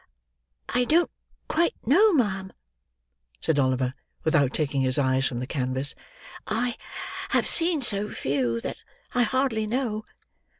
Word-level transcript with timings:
"I 0.69 0.83
don't 0.85 1.11
quite 1.47 1.75
know, 1.85 2.11
ma'am," 2.11 2.53
said 3.39 3.59
Oliver, 3.59 3.93
without 4.23 4.51
taking 4.51 4.81
his 4.81 4.97
eyes 4.97 5.27
from 5.27 5.39
the 5.39 5.45
canvas; 5.45 5.93
"I 6.47 6.75
have 7.29 7.47
seen 7.47 7.81
so 7.81 8.09
few 8.09 8.59
that 8.61 8.77
I 9.13 9.21
hardly 9.21 9.67
know. 9.67 10.05